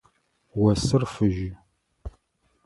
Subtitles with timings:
[0.65, 1.51] Осыр фыжьы.